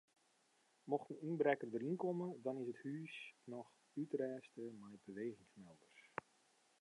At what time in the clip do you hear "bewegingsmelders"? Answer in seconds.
5.05-6.01